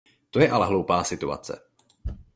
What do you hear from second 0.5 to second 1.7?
ale hloupá situace.